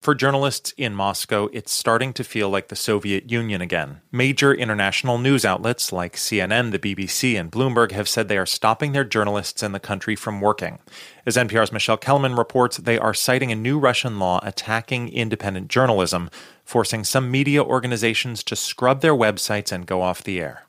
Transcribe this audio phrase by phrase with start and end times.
[0.00, 4.02] For journalists in Moscow, it's starting to feel like the Soviet Union again.
[4.12, 8.92] Major international news outlets like CNN, the BBC, and Bloomberg have said they are stopping
[8.92, 10.78] their journalists in the country from working.
[11.24, 16.30] As NPR's Michelle Kelemen reports, they are citing a new Russian law attacking independent journalism,
[16.64, 20.65] forcing some media organizations to scrub their websites and go off the air.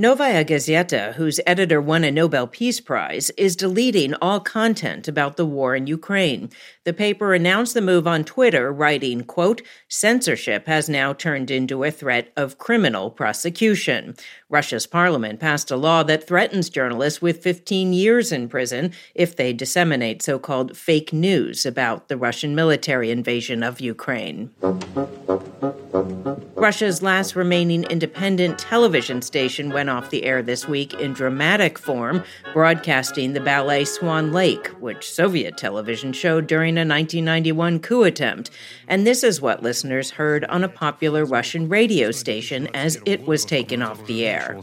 [0.00, 5.44] Novaya Gazeta, whose editor won a Nobel Peace Prize, is deleting all content about the
[5.44, 6.50] war in Ukraine.
[6.84, 11.90] The paper announced the move on Twitter, writing, quote, censorship has now turned into a
[11.90, 14.14] threat of criminal prosecution.
[14.48, 19.52] Russia's parliament passed a law that threatens journalists with 15 years in prison if they
[19.52, 24.52] disseminate so-called fake news about the Russian military invasion of Ukraine.
[26.58, 32.24] Russia's last remaining independent television station went off the air this week in dramatic form,
[32.52, 38.50] broadcasting the ballet Swan Lake, which Soviet television showed during a 1991 coup attempt.
[38.88, 43.44] And this is what listeners heard on a popular Russian radio station as it was
[43.44, 44.56] taken off the air.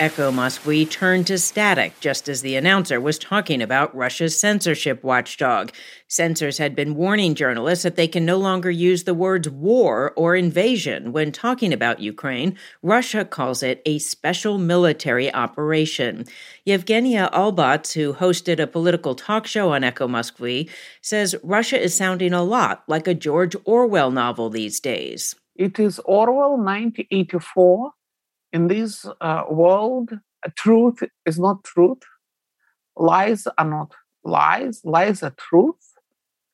[0.00, 5.70] Echo Moskwy turned to static just as the announcer was talking about Russia's censorship watchdog.
[6.08, 10.34] Censors had been warning journalists that they can no longer use the words war or
[10.34, 12.58] invasion when talking about Ukraine.
[12.82, 16.24] Russia calls it a special military operation.
[16.66, 20.68] Yevgenia Albats, who hosted a political talk show on Echo Moskwy,
[21.02, 25.36] says Russia is sounding a lot like a George Orwell novel these days.
[25.54, 27.92] It is Orwell 1984
[28.54, 30.10] in this uh, world,
[30.56, 31.98] truth is not truth,
[32.96, 33.92] lies are not
[34.24, 35.84] lies, lies are truth,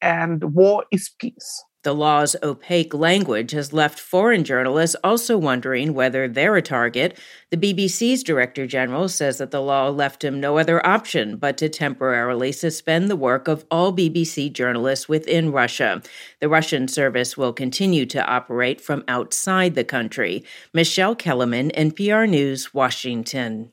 [0.01, 1.63] and war is peace.
[1.83, 7.19] The law's opaque language has left foreign journalists also wondering whether they're a target.
[7.49, 11.71] The BBC's Director General says that the law left him no other option but to
[11.71, 16.03] temporarily suspend the work of all BBC journalists within Russia.
[16.41, 20.45] The Russian service will continue to operate from outside the country.
[20.75, 23.73] Michelle Kelemen, NPR News, Washington.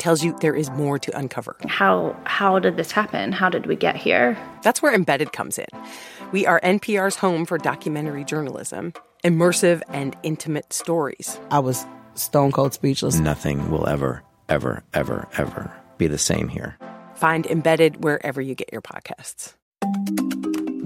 [0.00, 1.56] tells you there is more to uncover.
[1.68, 3.30] How how did this happen?
[3.30, 4.36] How did we get here?
[4.62, 5.68] That's where Embedded comes in.
[6.32, 11.38] We are NPR's home for documentary journalism, immersive and intimate stories.
[11.50, 13.18] I was stone cold speechless.
[13.20, 16.76] Nothing will ever ever ever ever be the same here.
[17.14, 19.54] Find Embedded wherever you get your podcasts.